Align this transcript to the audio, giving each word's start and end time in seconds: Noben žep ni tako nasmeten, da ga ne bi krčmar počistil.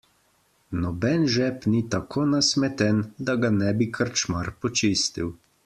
Noben 0.85 1.27
žep 1.33 1.67
ni 1.73 1.81
tako 1.95 2.25
nasmeten, 2.31 3.03
da 3.29 3.37
ga 3.45 3.53
ne 3.61 3.69
bi 3.83 3.89
krčmar 4.01 4.51
počistil. 4.65 5.33